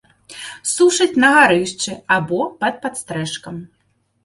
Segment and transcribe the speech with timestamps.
[0.75, 3.63] Сушаць на гарышчы або пад падстрэшкам.